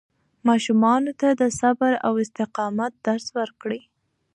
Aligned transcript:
ماشومانو 0.47 1.11
ته 1.19 1.29
د 1.41 1.43
صبر 1.59 1.93
او 2.07 2.13
استقامت 2.25 2.91
درس 3.05 3.25
ورکړئ. 3.39 3.81